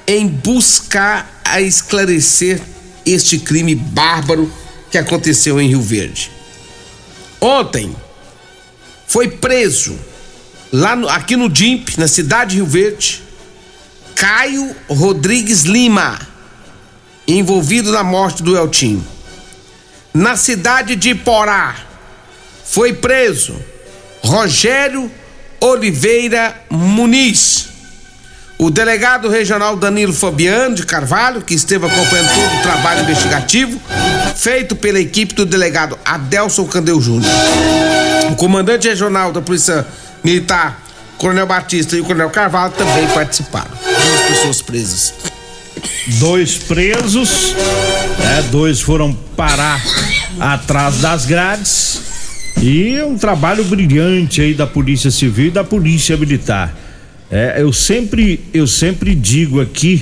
em 0.10 0.28
buscar 0.28 1.40
a 1.46 1.62
esclarecer 1.62 2.60
este 3.06 3.38
crime 3.38 3.76
bárbaro 3.76 4.52
que 4.90 4.98
aconteceu 4.98 5.62
em 5.62 5.68
Rio 5.68 5.84
Verde. 5.84 6.32
Ontem 7.40 7.96
foi 9.08 9.28
preso 9.30 9.96
lá 10.72 10.96
no- 10.96 11.08
aqui 11.08 11.36
no 11.36 11.48
DIMP, 11.48 11.96
na 12.00 12.08
cidade 12.08 12.52
de 12.52 12.56
Rio 12.58 12.66
Verde, 12.66 13.22
Caio 14.16 14.76
Rodrigues 14.90 15.62
Lima, 15.62 16.20
envolvido 17.28 17.92
na 17.92 18.04
morte 18.04 18.42
do 18.42 18.58
Eltinho. 18.58 19.06
Na 20.12 20.36
cidade 20.36 20.96
de 20.96 21.14
Porá, 21.14 21.76
foi 22.66 22.94
preso 22.94 23.56
Rogério 24.24 25.12
Oliveira 25.62 26.66
Muniz. 26.68 27.69
O 28.62 28.70
delegado 28.70 29.30
regional 29.30 29.78
Danilo 29.78 30.12
Fabiano 30.12 30.76
de 30.76 30.86
Carvalho, 30.86 31.42
que 31.42 31.54
esteve 31.54 31.86
acompanhando 31.86 32.28
todo 32.28 32.60
o 32.60 32.62
trabalho 32.62 33.04
investigativo, 33.04 33.80
feito 34.36 34.76
pela 34.76 35.00
equipe 35.00 35.34
do 35.34 35.46
delegado 35.46 35.98
Adelson 36.04 36.66
Candeu 36.66 37.00
Júnior. 37.00 37.32
O 38.30 38.36
comandante 38.36 38.86
regional 38.90 39.32
da 39.32 39.42
Polícia 39.42 39.88
Militar, 40.26 40.84
Coronel 41.18 41.48
Batista 41.48 41.96
e 41.96 42.02
o 42.02 42.04
Coronel 42.04 42.30
Carvalho 42.32 42.74
também 42.74 43.08
participaram. 43.08 43.72
Duas 43.82 44.22
pessoas 44.28 44.62
presas. 44.62 45.14
Dois 46.20 46.58
presos, 46.58 47.56
né? 48.20 48.42
Dois 48.52 48.82
foram 48.82 49.14
parar 49.38 49.82
atrás 50.38 50.98
das 50.98 51.26
grades 51.26 52.02
e 52.62 53.02
um 53.04 53.18
trabalho 53.18 53.64
brilhante 53.64 54.42
aí 54.42 54.54
da 54.54 54.68
Polícia 54.68 55.10
Civil 55.10 55.48
e 55.48 55.52
da 55.52 55.64
Polícia 55.64 56.18
Militar. 56.18 56.89
É, 57.32 57.56
eu 57.62 57.72
sempre, 57.72 58.40
eu 58.54 58.66
sempre 58.66 59.14
digo 59.14 59.62
aqui 59.62 60.02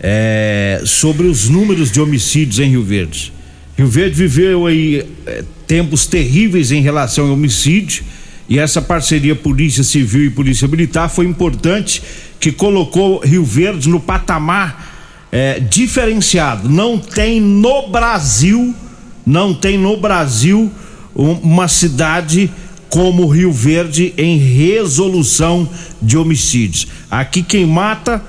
é, 0.00 0.82
sobre 0.84 1.26
os 1.26 1.48
números 1.48 1.90
de 1.90 2.00
homicídios 2.00 2.58
em 2.58 2.70
Rio 2.70 2.82
Verde. 2.82 3.32
Rio 3.76 3.86
Verde 3.86 4.16
viveu 4.16 4.66
aí 4.66 5.04
é, 5.26 5.44
tempos 5.66 6.06
terríveis 6.06 6.72
em 6.72 6.80
relação 6.80 7.26
ao 7.26 7.32
homicídio 7.34 8.04
e 8.48 8.58
essa 8.58 8.80
parceria 8.80 9.34
Polícia 9.34 9.82
Civil 9.84 10.26
e 10.26 10.30
Polícia 10.30 10.66
Militar 10.68 11.08
foi 11.08 11.26
importante 11.26 12.02
que 12.40 12.50
colocou 12.52 13.18
Rio 13.20 13.44
Verde 13.44 13.88
no 13.88 14.00
patamar 14.00 14.92
é, 15.32 15.58
diferenciado. 15.60 16.68
Não 16.68 16.98
tem 16.98 17.40
no 17.40 17.88
Brasil, 17.88 18.74
não 19.26 19.52
tem 19.52 19.76
no 19.76 19.96
Brasil 19.96 20.70
um- 21.14 21.32
uma 21.32 21.68
cidade 21.68 22.50
como 22.94 23.26
Rio 23.26 23.50
Verde 23.50 24.14
em 24.16 24.38
resolução 24.38 25.68
de 26.00 26.16
homicídios. 26.16 26.86
Aqui 27.10 27.42
quem 27.42 27.66
mata 27.66 28.22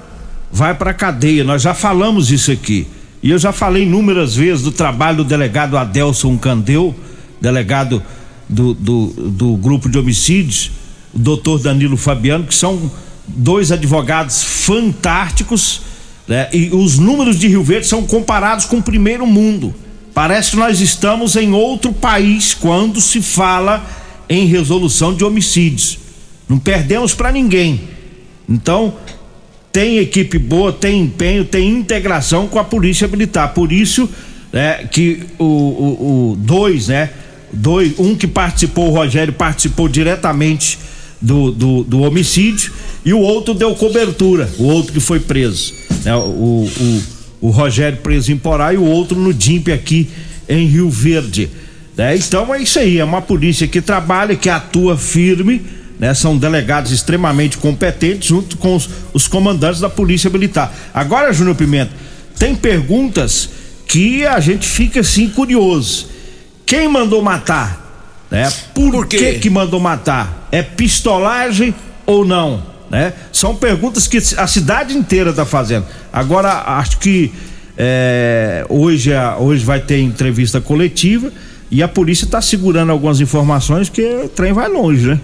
vai 0.51 0.73
para 0.73 0.91
cadeia. 0.91 1.43
Nós 1.43 1.61
já 1.61 1.75
falamos 1.75 2.31
isso 2.31 2.51
aqui. 2.51 2.87
E 3.21 3.29
eu 3.29 3.37
já 3.37 3.51
falei 3.51 3.83
inúmeras 3.83 4.35
vezes 4.35 4.63
do 4.63 4.71
trabalho 4.71 5.17
do 5.17 5.23
delegado 5.23 5.77
Adelson 5.77 6.35
Candeu, 6.39 6.95
delegado 7.39 8.01
do, 8.49 8.73
do, 8.73 9.05
do 9.29 9.55
grupo 9.55 9.87
de 9.87 9.99
homicídios, 9.99 10.71
o 11.13 11.19
doutor 11.19 11.59
Danilo 11.59 11.95
Fabiano, 11.95 12.45
que 12.45 12.55
são 12.55 12.89
dois 13.27 13.71
advogados 13.71 14.43
fantásticos, 14.43 15.81
né? 16.27 16.49
E 16.51 16.71
os 16.73 16.97
números 16.97 17.37
de 17.37 17.47
Rio 17.47 17.61
Verde 17.61 17.85
são 17.85 18.01
comparados 18.01 18.65
com 18.65 18.77
o 18.77 18.83
primeiro 18.83 19.27
mundo. 19.27 19.75
Parece 20.11 20.51
que 20.51 20.57
nós 20.57 20.81
estamos 20.81 21.35
em 21.35 21.53
outro 21.53 21.93
país 21.93 22.55
quando 22.55 22.99
se 22.99 23.21
fala 23.21 23.85
em 24.29 24.45
resolução 24.45 25.13
de 25.13 25.23
homicídios. 25.23 25.99
Não 26.47 26.59
perdemos 26.59 27.13
para 27.13 27.31
ninguém. 27.31 27.81
Então, 28.47 28.93
tem 29.71 29.97
equipe 29.97 30.37
boa, 30.37 30.71
tem 30.71 31.01
empenho, 31.01 31.43
tem 31.43 31.69
integração 31.69 32.47
com 32.47 32.57
a 32.57 32.63
polícia 32.63 33.07
militar. 33.07 33.53
Por 33.53 33.71
isso, 33.71 34.09
né, 34.53 34.87
que 34.89 35.23
o, 35.37 35.43
o, 35.43 36.31
o 36.31 36.35
dois, 36.37 36.87
né? 36.87 37.09
Dois, 37.51 37.97
um 37.99 38.15
que 38.15 38.27
participou, 38.27 38.89
o 38.89 38.93
Rogério 38.93 39.33
participou 39.33 39.87
diretamente 39.87 40.77
do, 41.21 41.51
do, 41.51 41.83
do 41.83 42.01
homicídio 42.01 42.71
e 43.03 43.13
o 43.13 43.19
outro 43.19 43.53
deu 43.53 43.73
cobertura, 43.75 44.49
o 44.57 44.63
outro 44.63 44.93
que 44.93 44.99
foi 44.99 45.19
preso. 45.19 45.73
Né, 46.03 46.15
o, 46.15 46.67
o, 46.69 47.03
o 47.41 47.49
Rogério 47.49 47.97
preso 47.99 48.31
em 48.31 48.37
Porá 48.37 48.73
e 48.73 48.77
o 48.77 48.83
outro 48.83 49.19
no 49.19 49.33
DIMP 49.33 49.69
aqui 49.71 50.09
em 50.47 50.67
Rio 50.67 50.89
Verde. 50.89 51.49
Né? 51.97 52.15
Então 52.15 52.53
é 52.53 52.61
isso 52.61 52.79
aí, 52.79 52.99
é 52.99 53.03
uma 53.03 53.21
polícia 53.21 53.67
que 53.67 53.81
trabalha, 53.81 54.35
que 54.35 54.49
atua 54.49 54.97
firme, 54.97 55.61
né? 55.99 56.13
São 56.13 56.37
delegados 56.37 56.91
extremamente 56.91 57.57
competentes 57.57 58.27
junto 58.27 58.57
com 58.57 58.75
os, 58.75 58.89
os 59.13 59.27
comandantes 59.27 59.79
da 59.79 59.89
Polícia 59.89 60.29
Militar. 60.29 60.73
Agora, 60.93 61.31
Júnior 61.31 61.55
Pimenta, 61.55 61.91
tem 62.37 62.55
perguntas 62.55 63.49
que 63.87 64.25
a 64.25 64.39
gente 64.39 64.67
fica 64.67 64.99
assim 64.99 65.29
curioso. 65.29 66.09
Quem 66.65 66.87
mandou 66.87 67.21
matar? 67.21 68.25
Né? 68.29 68.51
Por, 68.73 68.91
Por 68.91 69.07
que 69.07 69.35
que 69.35 69.49
mandou 69.49 69.79
matar? 69.79 70.49
É 70.51 70.61
pistolagem 70.61 71.73
ou 72.05 72.25
não? 72.25 72.61
Né? 72.89 73.13
São 73.31 73.55
perguntas 73.55 74.07
que 74.07 74.17
a 74.37 74.47
cidade 74.47 74.97
inteira 74.97 75.29
está 75.29 75.45
fazendo. 75.45 75.85
Agora, 76.11 76.63
acho 76.79 76.97
que 76.97 77.31
É, 77.77 78.65
hoje, 78.69 79.11
hoje 79.37 79.65
vai 79.65 79.81
ter 79.81 79.99
entrevista 79.99 80.61
coletiva 80.61 81.29
e 81.71 81.81
a 81.81 81.87
polícia 81.87 82.25
está 82.25 82.41
segurando 82.41 82.91
algumas 82.91 83.19
informações 83.19 83.89
que 83.89 84.01
o 84.01 84.29
trem 84.29 84.53
vai 84.53 84.67
longe, 84.67 85.07
né? 85.07 85.19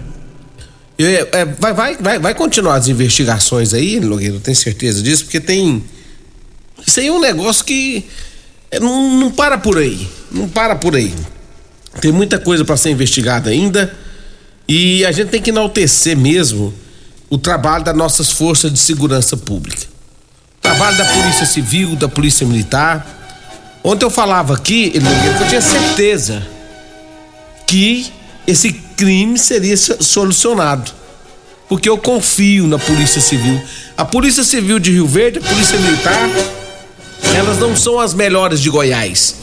É, 0.98 1.40
é, 1.40 1.44
vai, 1.44 1.72
vai, 1.72 1.96
vai, 1.96 2.18
vai 2.18 2.34
continuar 2.34 2.76
as 2.76 2.88
investigações 2.88 3.74
aí, 3.74 3.98
Nogueira, 3.98 4.36
eu 4.36 4.40
tenho 4.40 4.56
certeza 4.56 5.02
disso, 5.02 5.24
porque 5.24 5.40
tem. 5.40 5.82
Isso 6.86 7.00
aí 7.00 7.06
é 7.08 7.12
um 7.12 7.20
negócio 7.20 7.64
que 7.64 8.04
é, 8.70 8.80
não, 8.80 9.20
não 9.20 9.30
para 9.30 9.58
por 9.58 9.78
aí. 9.78 10.08
Não 10.30 10.48
para 10.48 10.74
por 10.74 10.96
aí. 10.96 11.14
Tem 12.00 12.10
muita 12.10 12.38
coisa 12.38 12.64
para 12.64 12.76
ser 12.76 12.90
investigada 12.90 13.50
ainda. 13.50 13.94
E 14.66 15.04
a 15.04 15.12
gente 15.12 15.28
tem 15.28 15.42
que 15.42 15.50
enaltecer 15.50 16.16
mesmo 16.16 16.72
o 17.28 17.36
trabalho 17.36 17.84
das 17.84 17.94
nossas 17.94 18.30
forças 18.30 18.72
de 18.72 18.78
segurança 18.78 19.36
pública. 19.36 19.82
O 20.58 20.62
trabalho 20.62 20.96
da 20.96 21.04
Polícia 21.04 21.44
Civil, 21.44 21.96
da 21.96 22.08
Polícia 22.08 22.46
Militar. 22.46 23.21
Ontem 23.84 24.04
eu 24.04 24.10
falava 24.10 24.54
aqui, 24.54 24.92
Nogueira, 25.00 25.36
que 25.38 25.42
eu 25.42 25.48
tinha 25.48 25.60
certeza 25.60 26.46
que 27.66 28.12
esse 28.46 28.72
crime 28.72 29.38
seria 29.38 29.76
solucionado. 29.76 30.92
Porque 31.68 31.88
eu 31.88 31.98
confio 31.98 32.66
na 32.66 32.78
Polícia 32.78 33.20
Civil. 33.20 33.60
A 33.96 34.04
Polícia 34.04 34.44
Civil 34.44 34.78
de 34.78 34.92
Rio 34.92 35.06
Verde, 35.06 35.38
a 35.38 35.42
Polícia 35.42 35.78
Militar, 35.78 36.28
elas 37.36 37.58
não 37.58 37.74
são 37.74 37.98
as 37.98 38.14
melhores 38.14 38.60
de 38.60 38.70
Goiás. 38.70 39.36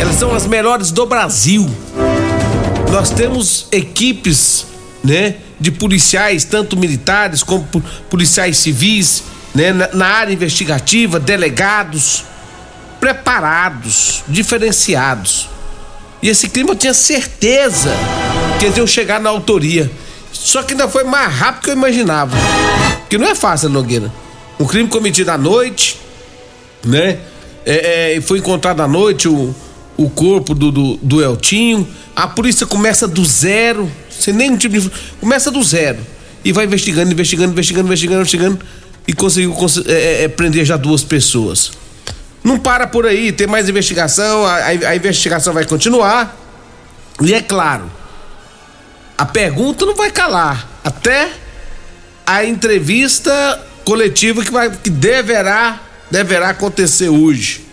Elas 0.00 0.16
são 0.16 0.34
as 0.34 0.46
melhores 0.46 0.90
do 0.90 1.04
Brasil. 1.04 1.68
Nós 2.90 3.10
temos 3.10 3.66
equipes, 3.72 4.66
né, 5.02 5.36
de 5.58 5.70
policiais, 5.70 6.44
tanto 6.44 6.76
militares 6.76 7.42
como 7.42 7.66
policiais 8.08 8.58
civis, 8.58 9.24
né, 9.54 9.72
na, 9.72 9.88
na 9.92 10.06
área 10.06 10.32
investigativa, 10.32 11.18
delegados, 11.18 12.24
preparados, 13.02 14.22
diferenciados. 14.28 15.48
E 16.22 16.28
esse 16.28 16.48
crime 16.48 16.70
eu 16.70 16.76
tinha 16.76 16.94
certeza 16.94 17.90
que 18.60 18.66
eles 18.66 18.76
iam 18.76 18.86
chegar 18.86 19.20
na 19.20 19.28
autoria. 19.28 19.90
Só 20.32 20.62
que 20.62 20.72
ainda 20.72 20.86
foi 20.86 21.02
mais 21.02 21.34
rápido 21.34 21.64
que 21.64 21.70
eu 21.70 21.74
imaginava. 21.74 22.36
Porque 23.00 23.18
não 23.18 23.26
é 23.26 23.34
fácil, 23.34 23.70
Nogueira. 23.70 24.12
Um 24.60 24.64
crime 24.64 24.88
cometido 24.88 25.32
à 25.32 25.36
noite, 25.36 25.98
né? 26.84 27.18
É, 27.66 28.14
é, 28.14 28.20
foi 28.20 28.38
encontrado 28.38 28.80
à 28.80 28.86
noite 28.86 29.26
o, 29.26 29.52
o 29.96 30.08
corpo 30.08 30.54
do, 30.54 30.70
do, 30.70 30.96
do, 31.02 31.20
Eltinho. 31.20 31.88
A 32.14 32.28
polícia 32.28 32.66
começa 32.66 33.08
do 33.08 33.24
zero, 33.24 33.90
sem 34.10 34.32
nenhum 34.32 34.56
tipo 34.56 34.78
de. 34.78 34.88
Começa 35.18 35.50
do 35.50 35.60
zero. 35.64 35.98
E 36.44 36.52
vai 36.52 36.66
investigando, 36.66 37.10
investigando, 37.10 37.50
investigando, 37.50 37.86
investigando, 37.88 38.20
investigando. 38.20 38.60
E 39.08 39.12
conseguiu 39.12 39.56
é, 39.88 39.92
é, 39.92 40.22
é, 40.22 40.28
prender 40.28 40.64
já 40.64 40.76
duas 40.76 41.02
pessoas. 41.02 41.81
Não 42.42 42.58
para 42.58 42.86
por 42.86 43.06
aí, 43.06 43.30
tem 43.30 43.46
mais 43.46 43.68
investigação, 43.68 44.44
a, 44.44 44.56
a 44.56 44.96
investigação 44.96 45.52
vai 45.52 45.64
continuar. 45.64 46.36
E 47.20 47.32
é 47.34 47.40
claro, 47.40 47.90
a 49.16 49.24
pergunta 49.24 49.86
não 49.86 49.94
vai 49.94 50.10
calar 50.10 50.68
até 50.82 51.30
a 52.26 52.44
entrevista 52.44 53.32
coletiva 53.84 54.44
que, 54.44 54.50
vai, 54.50 54.70
que 54.70 54.90
deverá, 54.90 55.80
deverá 56.10 56.50
acontecer 56.50 57.08
hoje. 57.08 57.64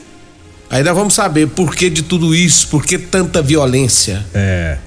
Aí 0.69 0.83
nós 0.83 0.95
vamos 0.95 1.15
saber 1.15 1.47
por 1.47 1.75
que 1.75 1.89
de 1.89 2.03
tudo 2.03 2.35
isso, 2.35 2.67
por 2.67 2.85
que 2.85 2.97
tanta 2.97 3.41
violência. 3.41 4.23
É. 4.33 4.77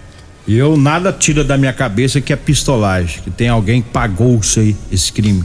E 0.46 0.56
eu 0.56 0.76
nada 0.76 1.12
tira 1.12 1.42
da 1.42 1.56
minha 1.56 1.72
cabeça 1.72 2.20
que 2.20 2.32
é 2.32 2.36
pistolagem, 2.36 3.22
que 3.22 3.30
tem 3.30 3.48
alguém 3.48 3.82
que 3.82 3.90
pagou 3.90 4.38
isso 4.38 4.60
aí, 4.60 4.76
esse 4.90 5.12
crime. 5.12 5.44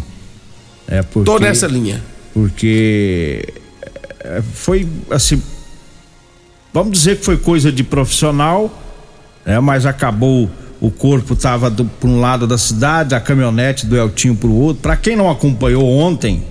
É 0.87 1.01
porque, 1.01 1.25
Tô 1.25 1.39
nessa 1.39 1.67
linha. 1.67 2.03
Porque 2.33 3.53
é, 4.27 4.41
foi 4.41 4.87
assim. 5.09 5.41
Vamos 6.73 6.91
dizer 6.91 7.17
que 7.17 7.25
foi 7.25 7.37
coisa 7.37 7.71
de 7.71 7.83
profissional, 7.83 8.71
né? 9.45 9.59
Mas 9.59 9.85
acabou 9.85 10.49
o 10.79 10.91
corpo 10.91 11.33
estava 11.33 11.71
para 11.71 12.09
um 12.09 12.19
lado 12.19 12.45
da 12.45 12.57
cidade, 12.57 13.15
a 13.15 13.19
caminhonete 13.19 13.85
do 13.85 13.97
Eltinho 13.97 14.35
para 14.35 14.49
o 14.49 14.53
outro. 14.53 14.83
Para 14.83 14.95
quem 14.95 15.15
não 15.15 15.29
acompanhou 15.29 15.83
ontem, 15.89 16.43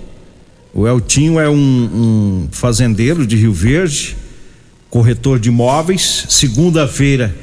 o 0.73 0.85
Eltinho 0.85 1.39
é 1.39 1.49
um, 1.49 1.55
um 1.55 2.47
fazendeiro 2.51 3.25
de 3.25 3.37
Rio 3.37 3.53
Verde, 3.53 4.17
corretor 4.89 5.39
de 5.39 5.49
imóveis. 5.49 6.25
Segunda-feira 6.29 7.33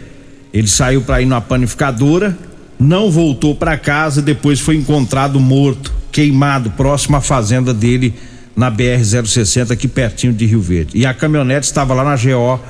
ele 0.53 0.69
saiu 0.69 1.03
para 1.03 1.23
ir 1.23 1.27
na 1.27 1.41
panificadora, 1.41 2.37
não 2.79 3.11
voltou 3.11 3.55
para 3.55 3.79
casa, 3.79 4.21
depois 4.21 4.61
foi 4.61 4.77
encontrado 4.77 5.41
morto, 5.41 5.93
queimado 6.13 6.71
próximo 6.73 7.17
à 7.17 7.21
fazenda 7.21 7.73
dele 7.73 8.15
na 8.57 8.71
BR-060, 8.71 9.73
aqui 9.73 9.89
pertinho 9.89 10.33
de 10.33 10.47
Rio 10.47 10.61
Verde. 10.61 10.97
E 10.97 11.05
a 11.05 11.13
caminhonete 11.13 11.67
estava 11.67 11.95
lá 11.95 12.05
na 12.05 12.17
GO 12.17 12.61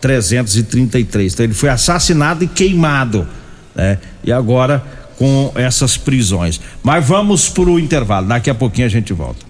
333. 0.00 1.32
Então 1.32 1.44
ele 1.44 1.54
foi 1.54 1.68
assassinado 1.68 2.44
e 2.44 2.46
queimado, 2.46 3.28
né? 3.74 3.98
E 4.22 4.32
agora 4.32 4.82
com 5.18 5.52
essas 5.54 5.96
prisões. 5.96 6.60
Mas 6.82 7.06
vamos 7.06 7.48
para 7.48 7.70
o 7.70 7.78
intervalo. 7.78 8.26
Daqui 8.26 8.50
a 8.50 8.54
pouquinho 8.54 8.86
a 8.86 8.90
gente 8.90 9.12
volta. 9.12 9.44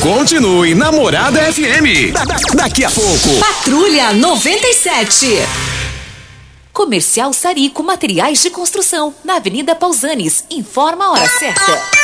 Continue 0.00 0.74
Namorada 0.74 1.40
FM. 1.40 2.12
Da, 2.12 2.24
da, 2.24 2.36
daqui 2.54 2.84
a 2.84 2.90
pouco. 2.90 3.40
Patrulha 3.40 4.12
97. 4.12 5.26
Comercial 6.72 7.32
Sarico 7.32 7.82
Materiais 7.84 8.42
de 8.42 8.50
Construção, 8.50 9.14
na 9.24 9.36
Avenida 9.36 9.76
Pausanes. 9.76 10.44
Informa 10.50 11.04
a 11.04 11.12
hora 11.12 11.28
certa. 11.38 12.03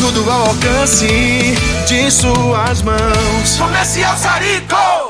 tudo 0.00 0.30
ao 0.30 0.46
alcance 0.48 1.54
de 1.86 2.10
suas 2.10 2.80
mãos. 2.82 3.58
Comercial 3.58 4.16
Sarico. 4.16 5.09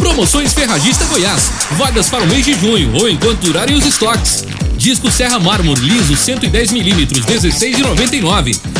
Promoções 0.00 0.54
Ferragista 0.54 1.04
Goiás. 1.04 1.52
Vagas 1.72 2.08
para 2.08 2.24
o 2.24 2.26
mês 2.26 2.44
de 2.44 2.54
junho 2.54 2.90
ou 2.94 3.08
enquanto 3.08 3.40
durarem 3.40 3.76
os 3.76 3.84
estoques. 3.84 4.46
Disco 4.76 5.10
Serra 5.10 5.38
Mármore 5.38 5.78
liso 5.82 6.16
110 6.16 6.72
milímetros 6.72 7.24
16,99. 7.26 8.79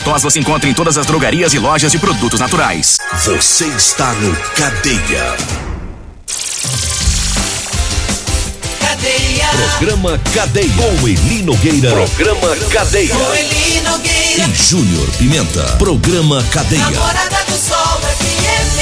tos 0.00 0.22
você 0.22 0.38
encontra 0.38 0.68
em 0.68 0.74
todas 0.74 0.96
as 0.96 1.06
drogarias 1.06 1.52
e 1.54 1.58
lojas 1.58 1.92
de 1.92 1.98
produtos 1.98 2.40
naturais. 2.40 2.98
Você 3.24 3.66
está 3.66 4.12
no 4.14 4.34
Cadeia. 4.56 5.36
Cadeia. 8.80 9.48
Programa 9.78 10.20
Cadeia. 10.34 10.72
Com 10.76 11.08
Eli 11.08 11.42
Nogueira. 11.42 11.90
Programa 11.90 12.56
Cadeia. 12.70 13.14
Com 13.14 13.34
Eli 13.34 13.80
Nogueira. 13.82 14.48
E 14.48 14.54
Júnior 14.54 15.08
Pimenta. 15.18 15.62
Programa 15.78 16.42
Cadeia. 16.50 16.82
Namorada 16.82 17.44
do 17.46 17.58
Sol 17.58 18.00
FM. 18.18 18.74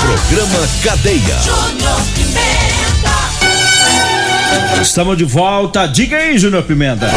Programa 0.00 0.68
Cadeia. 0.82 1.38
Júnior 1.42 2.00
Pimenta. 2.13 2.13
Estamos 4.82 5.16
de 5.16 5.24
volta. 5.24 5.86
Diga 5.86 6.16
aí, 6.16 6.38
Júnior 6.38 6.62
Pimenta. 6.62 7.10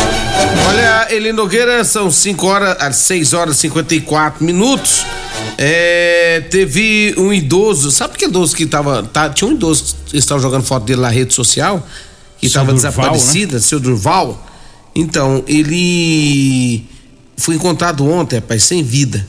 Olha, 0.69 1.07
Eli 1.13 1.31
Nogueira, 1.33 1.83
são 1.83 2.09
5 2.09 2.47
horas, 2.47 2.77
às 2.79 2.95
6 2.97 3.33
horas 3.33 3.57
e 3.57 3.59
54 3.59 4.43
minutos. 4.43 5.05
É, 5.57 6.41
teve 6.49 7.13
um 7.17 7.33
idoso, 7.33 7.91
sabe 7.91 8.17
que 8.17 8.25
idoso 8.25 8.55
que 8.55 8.65
tava. 8.65 9.03
Tá, 9.03 9.29
tinha 9.29 9.49
um 9.49 9.53
idoso 9.53 9.95
que 10.05 10.17
estava 10.17 10.39
jogando 10.39 10.63
foto 10.63 10.85
dele 10.85 11.01
na 11.01 11.09
rede 11.09 11.33
social, 11.33 11.85
que 12.39 12.47
estava 12.47 12.71
Durval, 12.71 12.91
desaparecida, 12.91 13.55
né? 13.55 13.59
seu 13.59 13.79
Durval. 13.79 14.45
Então, 14.95 15.43
ele 15.47 16.85
foi 17.35 17.55
encontrado 17.55 18.07
ontem, 18.09 18.37
rapaz, 18.37 18.63
sem 18.63 18.83
vida. 18.83 19.25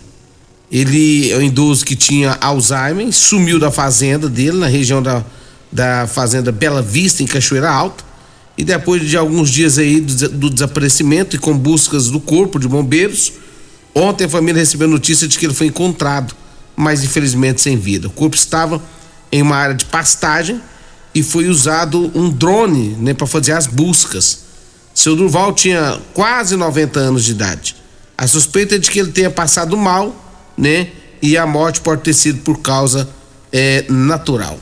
Ele 0.71 1.31
é 1.31 1.37
um 1.37 1.43
idoso 1.43 1.85
que 1.85 1.97
tinha 1.97 2.37
Alzheimer, 2.41 3.13
sumiu 3.13 3.59
da 3.59 3.71
fazenda 3.71 4.29
dele, 4.29 4.59
na 4.59 4.67
região 4.67 5.03
da, 5.03 5.25
da 5.71 6.07
fazenda 6.07 6.51
Bela 6.51 6.83
Vista, 6.83 7.23
em 7.23 7.27
Cachoeira 7.27 7.71
Alta. 7.71 8.05
E 8.57 8.65
depois 8.65 9.09
de 9.09 9.17
alguns 9.17 9.51
dias 9.51 9.79
aí 9.79 10.01
do, 10.01 10.29
do 10.31 10.51
desaparecimento 10.51 11.37
e 11.37 11.39
com 11.39 11.57
buscas 11.57 12.09
do 12.09 12.19
corpo 12.19 12.59
de 12.59 12.67
bombeiros, 12.67 13.33
ontem 13.95 14.25
a 14.25 14.29
família 14.29 14.61
recebeu 14.61 14.89
notícia 14.89 15.29
de 15.29 15.39
que 15.39 15.47
ele 15.47 15.55
foi 15.55 15.69
encontrado, 15.69 16.35
mas 16.77 17.05
infelizmente 17.05 17.61
sem 17.61 17.77
vida. 17.77 18.09
O 18.09 18.11
corpo 18.11 18.35
estava 18.35 18.83
em 19.31 19.43
uma 19.43 19.57
área 19.57 19.75
de 19.75 19.85
pastagem 19.85 20.61
e 21.15 21.23
foi 21.23 21.49
usado 21.49 22.11
um 22.15 22.31
drone 22.31 22.97
né, 22.99 23.15
para 23.15 23.27
fazer 23.27 23.53
as 23.53 23.67
buscas. 23.67 24.41
Seu 24.93 25.15
Durval 25.15 25.53
tinha 25.53 26.01
quase 26.13 26.57
90 26.57 26.99
anos 26.99 27.25
de 27.25 27.31
idade. 27.31 27.77
A 28.17 28.27
suspeita 28.27 28.75
é 28.75 28.79
de 28.79 28.91
que 28.91 28.99
ele 28.99 29.13
tenha 29.13 29.31
passado 29.31 29.77
mal, 29.77 30.13
né? 30.57 30.89
E 31.23 31.37
a 31.37 31.47
morte 31.47 31.81
pode 31.81 32.03
ter 32.03 32.13
sido 32.13 32.41
por 32.41 32.59
causa 32.59 33.09
é, 33.53 33.85
natural. 33.89 34.59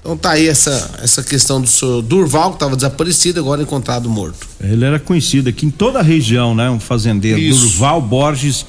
Então 0.00 0.16
tá 0.16 0.30
aí 0.30 0.48
essa, 0.48 0.98
essa 1.02 1.22
questão 1.22 1.60
do 1.60 1.66
senhor 1.66 2.00
Durval, 2.00 2.50
que 2.50 2.56
estava 2.56 2.74
desaparecido, 2.74 3.38
agora 3.38 3.62
encontrado 3.62 4.08
morto. 4.08 4.48
Ele 4.58 4.84
era 4.84 4.98
conhecido 4.98 5.50
aqui 5.50 5.66
em 5.66 5.70
toda 5.70 5.98
a 5.98 6.02
região, 6.02 6.54
né? 6.54 6.70
Um 6.70 6.80
fazendeiro, 6.80 7.38
Isso. 7.38 7.60
Durval 7.60 8.00
Borges 8.00 8.64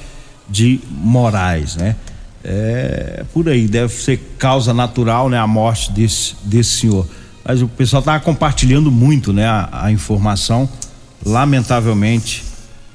de 0.48 0.78
Moraes, 0.90 1.76
né? 1.76 1.96
É 2.44 3.24
por 3.32 3.48
aí, 3.48 3.66
deve 3.66 3.94
ser 3.94 4.18
causa 4.36 4.74
natural, 4.74 5.30
né? 5.30 5.38
A 5.38 5.46
morte 5.46 5.90
desse, 5.92 6.34
desse 6.44 6.80
senhor. 6.80 7.06
Mas 7.44 7.62
o 7.62 7.68
pessoal 7.68 8.02
tava 8.02 8.20
compartilhando 8.20 8.90
muito, 8.90 9.32
né? 9.32 9.46
A, 9.46 9.86
a 9.86 9.92
informação. 9.92 10.68
Lamentavelmente, 11.24 12.44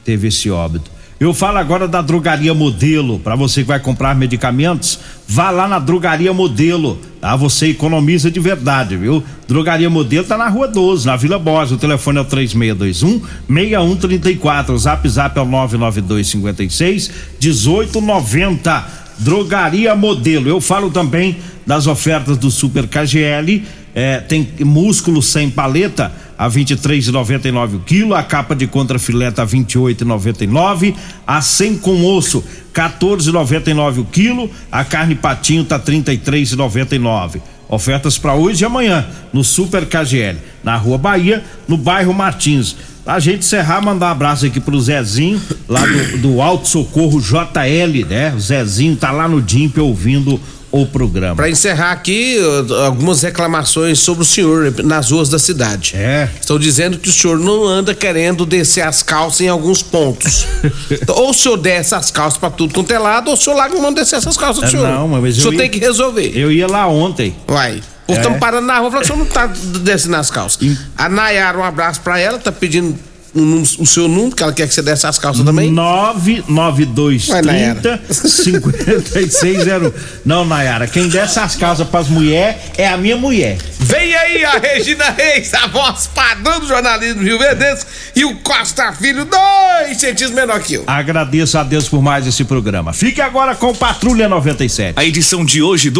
teve 0.04 0.28
esse 0.28 0.50
óbito. 0.52 0.92
Eu 1.20 1.34
falo 1.34 1.58
agora 1.58 1.88
da 1.88 2.00
Drogaria 2.00 2.54
Modelo. 2.54 3.18
Para 3.18 3.36
você 3.36 3.62
que 3.62 3.68
vai 3.68 3.80
comprar 3.80 4.14
medicamentos, 4.16 5.00
vá 5.28 5.50
lá 5.50 5.68
na 5.68 5.80
Drogaria 5.80 6.32
Modelo. 6.32 7.00
Tá? 7.20 7.36
Você 7.36 7.70
economiza 7.70 8.30
de 8.30 8.40
verdade, 8.40 8.96
viu? 8.96 9.24
Drogaria 9.48 9.90
Modelo 9.90 10.28
tá 10.28 10.38
na 10.38 10.48
Rua 10.48 10.68
12, 10.68 11.08
na 11.08 11.16
Vila 11.16 11.40
Borges. 11.40 11.72
O 11.72 11.78
telefone 11.78 12.20
é 12.20 12.22
o 12.22 12.26
3621 12.26 13.22
6134. 13.50 14.76
O 14.76 14.78
Zap 14.78 15.10
Zap 15.10 15.40
é 15.40 15.42
o 15.42 15.46
992 15.46 16.28
56 16.28 17.12
1890. 17.42 18.88
Drogaria 19.18 19.96
Modelo. 19.96 20.48
Eu 20.48 20.62
falo 20.62 20.92
também 20.92 21.38
das 21.66 21.88
ofertas 21.88 22.38
do 22.38 22.52
Super 22.52 22.88
KGL. 22.88 23.64
É, 23.96 24.20
tem 24.20 24.48
músculo 24.60 25.24
sem 25.24 25.50
paleta 25.50 26.12
a 26.38 26.50
23,99 26.50 27.76
o 27.76 27.80
quilo, 27.80 28.14
a 28.14 28.22
capa 28.22 28.56
de 28.56 28.68
contrafilé 28.68 29.32
tá 29.32 29.46
28,99, 29.46 30.96
a 31.26 31.42
100 31.42 31.78
com 31.78 32.06
osso 32.06 32.44
14,99 32.74 34.00
o 34.00 34.06
quilo, 34.06 34.50
a 34.72 34.84
carne 34.86 35.16
patinho 35.16 35.64
tá 35.64 35.80
33,99. 35.80 37.42
Ofertas 37.70 38.18
para 38.18 38.34
hoje 38.34 38.64
e 38.64 38.66
amanhã 38.66 39.06
no 39.34 39.44
Super 39.44 39.86
KGL, 39.86 40.38
na 40.64 40.78
Rua 40.78 40.98
Bahia, 40.98 41.44
no 41.68 41.76
bairro 41.76 42.14
Martins. 42.14 42.78
A 43.08 43.20
gente 43.20 43.40
encerrar, 43.40 43.82
mandar 43.82 44.08
um 44.08 44.12
abraço 44.12 44.46
aqui 44.46 44.60
pro 44.60 44.80
Zezinho, 44.82 45.42
lá 45.68 45.82
do, 45.86 46.18
do 46.18 46.42
Alto 46.42 46.68
Socorro 46.68 47.22
JL, 47.22 48.06
né? 48.08 48.34
O 48.36 48.40
Zezinho 48.40 48.96
tá 48.98 49.12
lá 49.12 49.28
no 49.28 49.42
DIMP 49.42 49.78
ouvindo 49.80 50.40
o 50.70 50.86
programa. 50.86 51.34
Para 51.38 51.50
encerrar 51.50 51.94
aqui, 51.94 52.38
algumas 52.86 53.22
reclamações 53.22 54.00
sobre 54.00 54.24
o 54.24 54.26
senhor 54.26 54.74
nas 54.84 55.10
ruas 55.12 55.30
da 55.30 55.40
cidade. 55.40 55.94
É. 55.96 56.28
Estão 56.40 56.60
dizendo 56.60 56.98
que 56.98 57.08
o 57.08 57.12
senhor 57.14 57.40
não 57.40 57.66
anda 57.66 57.96
querendo 57.96 58.46
descer 58.46 58.82
as 58.82 59.02
calças 59.02 59.40
em 59.40 59.48
alguns 59.48 59.82
pontos. 59.82 60.46
Ou 61.08 61.30
o 61.30 61.34
senhor 61.34 61.56
desce 61.56 61.96
as 61.96 62.12
calças 62.12 62.38
para 62.38 62.50
tudo 62.50 62.74
quanto 62.74 62.92
é 62.92 63.00
lado, 63.00 63.30
ou 63.30 63.36
o 63.36 63.38
senhor 63.38 63.56
larga 63.56 63.80
de 63.80 63.96
descer 63.96 64.18
essas 64.18 64.36
calças 64.36 64.60
do 64.62 64.66
É, 64.68 64.70
senhor. 64.70 64.88
não, 64.90 65.08
mas 65.08 65.36
o 65.36 65.40
eu 65.40 65.42
senhor 65.44 65.54
ia- 65.54 65.60
tem 65.60 65.70
que 65.70 65.80
resolver. 65.80 66.32
Eu 66.36 66.52
ia 66.52 66.68
lá 66.68 66.86
ontem. 66.88 67.34
Vai. 67.48 67.82
Povo 68.08 68.18
É. 68.20 68.22
estamos 68.22 68.40
parando 68.40 68.66
na 68.68 68.78
rua, 68.80 68.90
falando 68.92 69.06
que 69.06 69.12
o 69.12 69.16
senhor 69.16 69.26
não 69.26 69.32
tá 69.32 69.48
descendo 69.82 70.16
as 70.16 70.32
calças. 70.32 70.78
A 70.98 71.08
Nayara, 71.10 71.58
um 71.58 71.64
abraço 71.64 72.02
pra 72.02 72.18
ela, 72.20 72.38
tá 72.40 72.52
pedindo 72.52 72.98
o, 73.36 73.42
num- 73.42 73.62
o 73.62 73.86
seu 73.86 74.08
número, 74.08 74.36
que 74.36 74.42
ela 74.42 74.54
quer 74.54 74.68
que 74.68 74.74
você 74.74 74.82
desce 74.82 75.06
as 75.06 75.20
calças 75.20 75.46
também. 75.46 75.70
99230 75.72 78.00
5600. 78.12 79.92
Não, 80.26 80.46
Nayara, 80.46 80.88
quem 80.88 81.08
desce 81.08 81.40
as 81.40 81.56
calças 81.56 81.88
pras 81.88 82.08
mulheres 82.08 82.56
é 82.78 82.88
a 82.88 82.98
minha 82.98 83.16
mulher. 83.16 83.58
Vem 83.80 84.14
aí 84.16 84.44
a 84.44 84.58
Regina 84.58 85.10
Reis, 85.12 85.54
a 85.54 85.68
voz 85.68 86.08
padrão 86.08 86.60
do 86.60 86.68
jornalismo 86.68 87.22
Rio 87.22 87.38
Verdense, 87.40 87.86
e 88.16 88.26
o 88.26 88.36
Costa 88.38 88.92
Filho, 88.94 89.26
dois 89.26 89.98
centímetros 90.00 90.32
menor 90.32 90.60
que 90.60 90.74
eu. 90.76 90.84
Agradeço 90.88 91.58
a 91.58 91.64
Deus 91.64 91.88
por 91.88 92.02
mais 92.02 92.26
esse 92.28 92.44
programa. 92.44 92.92
Fique 92.92 93.22
agora 93.22 93.56
com 93.56 93.74
Patrulha 93.74 94.28
97. 94.28 94.94
A 95.00 95.06
edição 95.06 95.46
de 95.46 95.62
hoje 95.62 95.90
do 95.90 95.96